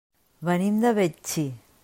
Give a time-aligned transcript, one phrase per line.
[0.49, 1.47] Venim de Betxí.